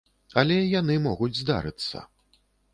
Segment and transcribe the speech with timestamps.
[0.41, 2.05] Але яны могуць здарыцца.